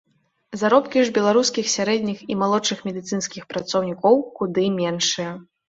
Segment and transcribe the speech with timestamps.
[0.61, 5.31] Заробкі ж беларускіх сярэдніх і малодшых медыцынскіх працаўнікоў куды меншыя.